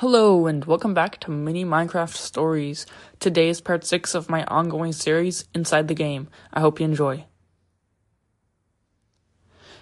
Hello 0.00 0.46
and 0.46 0.64
welcome 0.64 0.94
back 0.94 1.18
to 1.18 1.30
Mini 1.32 1.64
Minecraft 1.64 2.14
Stories. 2.14 2.86
Today 3.18 3.48
is 3.48 3.60
part 3.60 3.84
6 3.84 4.14
of 4.14 4.30
my 4.30 4.44
ongoing 4.44 4.92
series, 4.92 5.48
Inside 5.56 5.88
the 5.88 5.94
Game. 5.94 6.28
I 6.54 6.60
hope 6.60 6.78
you 6.78 6.84
enjoy. 6.86 7.24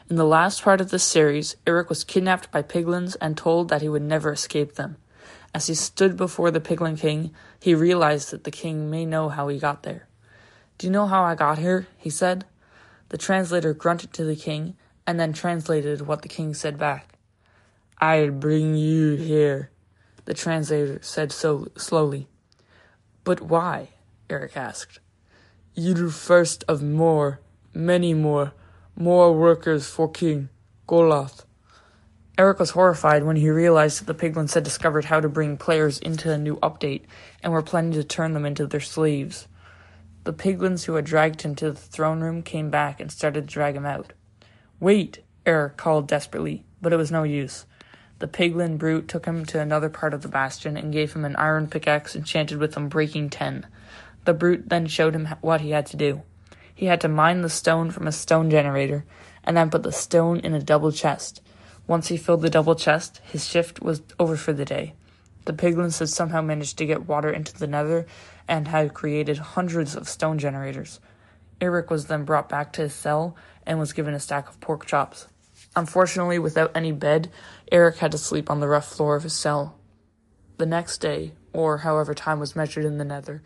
In 0.09 0.17
the 0.17 0.25
last 0.25 0.63
part 0.63 0.81
of 0.81 0.89
this 0.89 1.05
series, 1.05 1.57
Eric 1.67 1.91
was 1.91 2.03
kidnapped 2.03 2.51
by 2.51 2.63
piglins 2.63 3.15
and 3.21 3.37
told 3.37 3.69
that 3.69 3.83
he 3.83 3.91
would 3.91 4.01
never 4.01 4.33
escape 4.33 4.77
them. 4.77 4.97
As 5.55 5.67
he 5.67 5.75
stood 5.75 6.17
before 6.17 6.51
the 6.51 6.63
Piglin 6.63 6.99
King, 6.99 7.35
he 7.61 7.75
realized 7.75 8.31
that 8.31 8.45
the 8.45 8.51
king 8.51 8.89
may 8.89 9.05
know 9.05 9.29
how 9.29 9.49
he 9.49 9.59
got 9.59 9.83
there. 9.83 10.09
Do 10.79 10.87
you 10.87 10.91
know 10.95 11.07
how 11.07 11.25
I 11.25 11.35
got 11.35 11.59
here? 11.59 11.89
he 11.99 12.09
said. 12.09 12.47
The 13.11 13.19
translator 13.19 13.75
grunted 13.75 14.15
to 14.15 14.25
the 14.25 14.35
king 14.35 14.79
and 15.07 15.21
then 15.21 15.35
translated 15.35 16.07
what 16.07 16.23
the 16.23 16.31
king 16.31 16.55
said 16.55 16.79
back. 16.79 17.19
I'll 18.01 18.31
bring 18.31 18.77
you 18.77 19.17
here, 19.17 19.73
the 20.27 20.35
translator 20.35 20.99
said 21.03 21.33
so 21.33 21.69
slowly. 21.77 22.29
But 23.25 23.41
why? 23.41 23.91
Eric 24.29 24.57
asked. 24.57 25.01
You're 25.75 26.11
first 26.11 26.65
of 26.69 26.83
more, 26.83 27.41
many 27.73 28.15
more, 28.15 28.53
more 28.97 29.33
workers 29.33 29.89
for 29.89 30.09
King 30.09 30.49
Goliath. 30.87 31.45
Eric 32.39 32.59
was 32.59 32.71
horrified 32.71 33.25
when 33.25 33.37
he 33.37 33.49
realized 33.49 34.01
that 34.01 34.07
the 34.07 34.29
piglins 34.29 34.55
had 34.55 34.63
discovered 34.63 35.07
how 35.07 35.21
to 35.21 35.29
bring 35.29 35.57
players 35.57 35.99
into 35.99 36.31
a 36.31 36.37
new 36.37 36.57
update 36.57 37.03
and 37.43 37.53
were 37.53 37.63
planning 37.63 37.93
to 37.93 38.05
turn 38.05 38.35
them 38.35 38.45
into 38.45 38.67
their 38.67 38.81
slaves. 38.81 39.49
The 40.25 40.35
piglins 40.35 40.85
who 40.85 40.95
had 40.95 41.07
dragged 41.07 41.43
him 41.43 41.55
to 41.57 41.71
the 41.71 41.79
throne 41.79 42.21
room 42.21 42.43
came 42.43 42.69
back 42.69 43.01
and 43.01 43.11
started 43.11 43.49
to 43.49 43.55
drag 43.55 43.77
him 43.77 43.87
out. 43.87 44.13
Wait, 44.81 45.21
Eric 45.47 45.77
called 45.77 46.09
desperately, 46.09 46.65
but 46.83 46.93
it 46.93 46.97
was 46.97 47.11
no 47.11 47.23
use. 47.23 47.65
The 48.19 48.29
piglin 48.29 48.79
brute 48.79 49.09
took 49.09 49.27
him 49.27 49.45
to 49.47 49.61
another 49.61 49.91
part 49.91 50.15
of 50.15 50.23
the 50.23 50.29
bastion 50.29 50.77
and 50.77 50.93
gave 50.93 51.13
him 51.13 51.25
an 51.25 51.37
iron 51.37 51.67
pickaxe 51.69 52.17
enchanted 52.17 52.59
with 52.59 52.75
Unbreaking 52.75 53.31
10. 53.31 53.67
The 54.25 54.33
brute 54.33 54.69
then 54.71 54.87
showed 54.87 55.15
him 55.15 55.29
what 55.43 55.61
he 55.61 55.71
had 55.71 55.87
to 55.87 55.97
do. 55.97 56.23
He 56.75 56.87
had 56.87 57.01
to 57.03 57.09
mine 57.09 57.43
the 57.43 57.51
stone 57.51 57.91
from 57.91 58.07
a 58.07 58.13
stone 58.13 58.51
generator 58.51 59.05
and 59.45 59.57
then 59.57 59.71
put 59.71 59.83
the 59.83 59.93
stone 59.93 60.41
in 60.41 60.55
a 60.55 60.63
double 60.63 60.93
chest. 60.93 61.43
Once 61.87 62.09
he 62.09 62.17
filled 62.17 62.43
the 62.43 62.51
double 62.51 62.75
chest, 62.75 63.21
his 63.23 63.47
shift 63.47 63.83
was 63.83 64.03
over 64.19 64.37
for 64.37 64.53
the 64.53 64.65
day. 64.65 64.95
The 65.45 65.53
piglins 65.53 65.99
had 66.01 66.09
somehow 66.09 66.41
managed 66.41 66.79
to 66.79 66.87
get 66.87 67.07
water 67.07 67.31
into 67.31 67.57
the 67.57 67.67
nether 67.69 68.07
and 68.49 68.69
had 68.69 68.95
created 68.95 69.39
hundreds 69.39 69.95
of 69.95 70.09
stone 70.09 70.39
generators. 70.39 71.01
Eric 71.61 71.91
was 71.91 72.07
then 72.07 72.25
brought 72.25 72.49
back 72.49 72.73
to 72.73 72.83
his 72.83 72.95
cell 72.95 73.37
and 73.65 73.79
was 73.79 73.93
given 73.93 74.15
a 74.15 74.21
stack 74.21 74.49
of 74.49 74.61
pork 74.61 74.87
chops. 74.87 75.29
Unfortunately, 75.77 76.39
without 76.39 76.75
any 76.75 76.91
bed, 76.91 77.31
Eric 77.71 77.99
had 77.99 78.11
to 78.13 78.19
sleep 78.19 78.51
on 78.51 78.61
the 78.61 78.69
rough 78.69 78.89
floor 78.89 79.15
of 79.15 79.25
his 79.25 79.35
cell. 79.35 79.79
The 80.57 80.65
next 80.65 80.99
day, 80.99 81.35
or 81.53 81.79
however 81.79 82.15
time 82.15 82.41
was 82.41 82.57
measured 82.57 82.87
in 82.87 82.97
the 82.97 83.05
nether, 83.05 83.43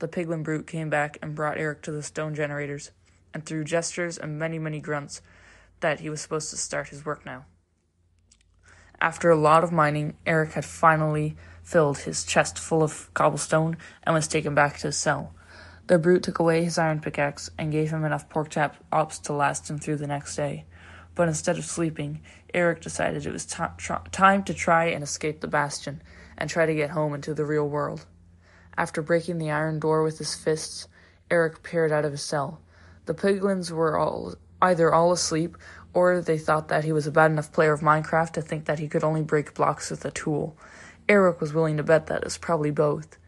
the 0.00 0.08
piglin 0.08 0.42
brute 0.42 0.66
came 0.66 0.90
back 0.90 1.18
and 1.22 1.36
brought 1.36 1.56
Eric 1.56 1.82
to 1.82 1.92
the 1.92 2.02
stone 2.02 2.34
generators, 2.34 2.90
and 3.32 3.46
through 3.46 3.62
gestures 3.62 4.18
and 4.18 4.40
many, 4.40 4.58
many 4.58 4.80
grunts, 4.80 5.22
that 5.78 6.00
he 6.00 6.10
was 6.10 6.20
supposed 6.20 6.50
to 6.50 6.56
start 6.56 6.88
his 6.88 7.06
work 7.06 7.24
now. 7.24 7.46
After 9.00 9.30
a 9.30 9.36
lot 9.36 9.62
of 9.62 9.70
mining, 9.70 10.16
Eric 10.26 10.54
had 10.54 10.64
finally 10.64 11.36
filled 11.62 11.98
his 11.98 12.24
chest 12.24 12.58
full 12.58 12.82
of 12.82 13.08
cobblestone 13.14 13.76
and 14.02 14.14
was 14.14 14.26
taken 14.26 14.52
back 14.52 14.78
to 14.78 14.88
his 14.88 14.96
cell. 14.96 15.32
The 15.86 15.98
brute 15.98 16.24
took 16.24 16.40
away 16.40 16.64
his 16.64 16.76
iron 16.76 17.00
pickaxe 17.00 17.50
and 17.56 17.70
gave 17.70 17.90
him 17.90 18.04
enough 18.04 18.28
pork 18.28 18.52
ops 18.90 19.18
to 19.20 19.32
last 19.32 19.70
him 19.70 19.78
through 19.78 19.96
the 19.96 20.08
next 20.08 20.34
day. 20.34 20.64
But 21.18 21.26
instead 21.26 21.58
of 21.58 21.64
sleeping, 21.64 22.20
Eric 22.54 22.80
decided 22.80 23.26
it 23.26 23.32
was 23.32 23.44
t- 23.44 23.64
tr- 23.76 23.94
time 24.12 24.44
to 24.44 24.54
try 24.54 24.84
and 24.84 25.02
escape 25.02 25.40
the 25.40 25.48
bastion 25.48 26.00
and 26.36 26.48
try 26.48 26.64
to 26.64 26.76
get 26.76 26.90
home 26.90 27.12
into 27.12 27.34
the 27.34 27.44
real 27.44 27.68
world. 27.68 28.06
After 28.76 29.02
breaking 29.02 29.38
the 29.38 29.50
iron 29.50 29.80
door 29.80 30.04
with 30.04 30.18
his 30.18 30.36
fists, 30.36 30.86
Eric 31.28 31.64
peered 31.64 31.90
out 31.90 32.04
of 32.04 32.12
his 32.12 32.22
cell. 32.22 32.60
The 33.06 33.14
piglins 33.14 33.72
were 33.72 33.98
all 33.98 34.36
either 34.62 34.94
all 34.94 35.10
asleep 35.10 35.56
or 35.92 36.20
they 36.20 36.38
thought 36.38 36.68
that 36.68 36.84
he 36.84 36.92
was 36.92 37.08
a 37.08 37.10
bad 37.10 37.32
enough 37.32 37.50
player 37.50 37.72
of 37.72 37.80
Minecraft 37.80 38.34
to 38.34 38.40
think 38.40 38.66
that 38.66 38.78
he 38.78 38.86
could 38.86 39.02
only 39.02 39.22
break 39.22 39.54
blocks 39.54 39.90
with 39.90 40.04
a 40.04 40.12
tool. 40.12 40.56
Eric 41.08 41.40
was 41.40 41.52
willing 41.52 41.78
to 41.78 41.82
bet 41.82 42.06
that 42.06 42.18
it 42.18 42.24
was 42.26 42.38
probably 42.38 42.70
both. 42.70 43.18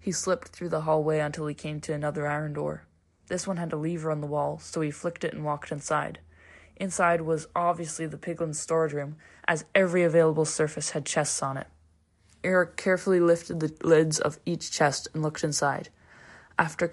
He 0.00 0.12
slipped 0.12 0.48
through 0.48 0.70
the 0.70 0.80
hallway 0.80 1.18
until 1.18 1.46
he 1.46 1.54
came 1.54 1.82
to 1.82 1.92
another 1.92 2.26
iron 2.26 2.54
door. 2.54 2.84
This 3.26 3.46
one 3.46 3.58
had 3.58 3.74
a 3.74 3.76
lever 3.76 4.10
on 4.10 4.22
the 4.22 4.26
wall, 4.26 4.58
so 4.60 4.80
he 4.80 4.90
flicked 4.90 5.24
it 5.24 5.34
and 5.34 5.44
walked 5.44 5.70
inside. 5.70 6.20
Inside 6.78 7.22
was 7.22 7.48
obviously 7.56 8.06
the 8.06 8.16
piglin's 8.16 8.60
storage 8.60 8.92
room, 8.92 9.16
as 9.46 9.64
every 9.74 10.04
available 10.04 10.44
surface 10.44 10.90
had 10.90 11.04
chests 11.04 11.42
on 11.42 11.56
it. 11.56 11.66
Eric 12.44 12.76
carefully 12.76 13.18
lifted 13.18 13.58
the 13.60 13.74
lids 13.82 14.20
of 14.20 14.38
each 14.46 14.70
chest 14.70 15.08
and 15.12 15.22
looked 15.22 15.42
inside. 15.42 15.88
After 16.56 16.88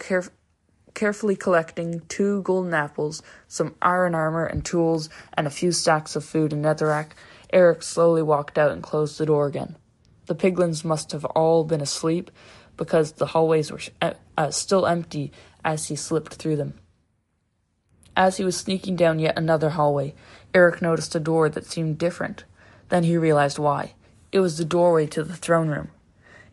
carefully 0.93 1.35
collecting 1.35 2.01
two 2.07 2.41
golden 2.41 2.73
apples, 2.73 3.21
some 3.47 3.75
iron 3.81 4.15
armor 4.15 4.45
and 4.45 4.65
tools, 4.65 5.07
and 5.35 5.45
a 5.45 5.51
few 5.51 5.71
stacks 5.71 6.15
of 6.15 6.25
food 6.25 6.51
and 6.51 6.65
netherrack, 6.65 7.11
Eric 7.53 7.83
slowly 7.83 8.23
walked 8.23 8.57
out 8.57 8.71
and 8.71 8.81
closed 8.81 9.19
the 9.19 9.25
door 9.25 9.45
again. 9.45 9.75
The 10.25 10.35
piglins 10.35 10.83
must 10.83 11.11
have 11.11 11.25
all 11.25 11.63
been 11.63 11.81
asleep 11.81 12.31
because 12.75 13.13
the 13.13 13.27
hallways 13.27 13.71
were 13.71 13.79
uh, 14.01 14.49
still 14.49 14.87
empty 14.87 15.31
as 15.63 15.87
he 15.87 15.95
slipped 15.95 16.33
through 16.33 16.55
them. 16.55 16.73
As 18.17 18.37
he 18.37 18.45
was 18.45 18.55
sneaking 18.55 18.95
down 18.95 19.19
yet 19.19 19.37
another 19.37 19.71
hallway, 19.71 20.13
Eric 20.53 20.81
noticed 20.81 21.15
a 21.15 21.19
door 21.19 21.49
that 21.49 21.65
seemed 21.65 21.97
different. 21.97 22.45
Then 22.89 23.03
he 23.03 23.17
realized 23.17 23.59
why. 23.59 23.93
It 24.31 24.39
was 24.39 24.57
the 24.57 24.65
doorway 24.65 25.05
to 25.07 25.23
the 25.23 25.35
throne 25.35 25.67
room. 25.67 25.89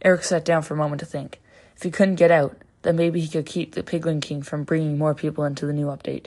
Eric 0.03 0.25
sat 0.25 0.45
down 0.45 0.62
for 0.62 0.75
a 0.75 0.77
moment 0.77 1.00
to 1.00 1.06
think. 1.06 1.41
If 1.77 1.84
he 1.84 1.91
couldn't 1.91 2.17
get 2.17 2.33
out, 2.33 2.56
then 2.83 2.97
maybe 2.97 3.21
he 3.21 3.28
could 3.28 3.47
keep 3.47 3.75
the 3.75 3.84
Piglin 3.84 4.21
King 4.21 4.43
from 4.43 4.65
bringing 4.65 4.99
more 4.99 5.15
people 5.15 5.45
into 5.45 5.67
the 5.67 5.73
new 5.73 5.87
update. 5.87 6.27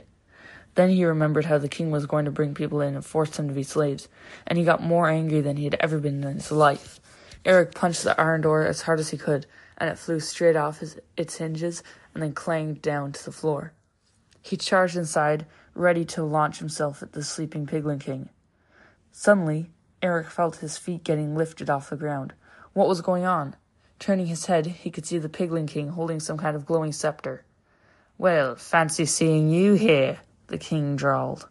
Then 0.76 0.90
he 0.90 1.06
remembered 1.06 1.46
how 1.46 1.58
the 1.58 1.70
king 1.70 1.92
was 1.92 2.06
going 2.06 2.26
to 2.26 2.32
bring 2.32 2.54
people 2.54 2.82
in 2.82 2.96
and 2.96 3.06
force 3.06 3.32
them 3.32 3.48
to 3.48 3.54
be 3.54 3.64
slaves, 3.64 4.08
and 4.48 4.58
he 4.58 4.66
got 4.66 4.84
more 4.84 5.10
angry 5.10 5.42
than 5.42 5.58
he 5.58 5.66
had 5.66 5.78
ever 5.80 6.00
been 6.00 6.24
in 6.24 6.36
his 6.36 6.52
life. 6.52 7.00
Eric 7.46 7.76
punched 7.76 8.04
the 8.04 8.20
iron 8.20 8.42
door 8.42 8.66
as 8.66 8.82
hard 8.82 9.00
as 9.00 9.10
he 9.10 9.18
could, 9.18 9.46
and 9.78 9.90
it 9.90 9.98
flew 9.98 10.20
straight 10.20 10.56
off 10.56 10.80
his, 10.80 10.98
its 11.16 11.38
hinges 11.38 11.84
and 12.14 12.24
then 12.24 12.34
clanged 12.34 12.82
down 12.82 13.12
to 13.12 13.24
the 13.24 13.32
floor. 13.32 13.74
He 14.46 14.58
charged 14.58 14.96
inside, 14.96 15.48
ready 15.74 16.06
to 16.06 16.24
launch 16.24 16.60
himself 16.60 17.02
at 17.02 17.14
the 17.14 17.24
sleeping 17.24 17.66
Piglin 17.66 18.00
King. 18.00 18.30
Suddenly, 19.12 19.72
Eric 20.04 20.30
felt 20.30 20.58
his 20.58 20.78
feet 20.78 21.04
getting 21.04 21.36
lifted 21.36 21.68
off 21.68 21.90
the 21.90 21.96
ground. 21.96 22.36
What 22.74 22.88
was 22.88 23.02
going 23.02 23.26
on? 23.26 23.56
Turning 23.98 24.28
his 24.28 24.46
head, 24.46 24.68
he 24.68 24.92
could 24.92 25.08
see 25.08 25.18
the 25.18 25.30
Piglin 25.30 25.68
King 25.68 25.90
holding 25.90 26.20
some 26.20 26.38
kind 26.38 26.56
of 26.56 26.68
glowing 26.68 26.92
scepter. 26.92 27.44
Well, 28.20 28.56
fancy 28.56 29.08
seeing 29.08 29.50
you 29.50 29.74
here, 29.74 30.20
the 30.46 30.60
king 30.60 30.96
drawled. 30.96 31.50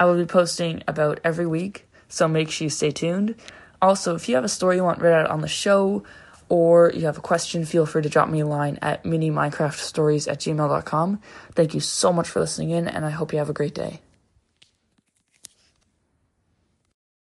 I 0.00 0.04
will 0.04 0.16
be 0.16 0.26
posting 0.26 0.82
about 0.88 1.20
every 1.22 1.46
week, 1.46 1.88
so 2.08 2.26
make 2.26 2.50
sure 2.50 2.64
you 2.64 2.70
stay 2.70 2.90
tuned. 2.90 3.36
Also, 3.80 4.16
if 4.16 4.28
you 4.28 4.34
have 4.34 4.42
a 4.42 4.48
story 4.48 4.76
you 4.76 4.82
want 4.82 5.00
read 5.00 5.12
out 5.12 5.30
on 5.30 5.42
the 5.42 5.48
show, 5.48 6.02
or 6.50 6.90
you 6.94 7.06
have 7.06 7.16
a 7.16 7.22
question, 7.22 7.64
feel 7.64 7.86
free 7.86 8.02
to 8.02 8.08
drop 8.10 8.28
me 8.28 8.40
a 8.40 8.46
line 8.46 8.78
at 8.82 9.06
mini 9.06 9.30
minecraft 9.30 9.78
stories 9.78 10.28
at 10.28 10.40
gmail.com. 10.40 11.20
Thank 11.54 11.72
you 11.72 11.80
so 11.80 12.12
much 12.12 12.28
for 12.28 12.40
listening 12.40 12.70
in, 12.70 12.86
and 12.88 13.06
I 13.06 13.10
hope 13.10 13.32
you 13.32 13.38
have 13.38 13.48
a 13.48 13.54
great 13.54 13.74
day. 13.74 14.02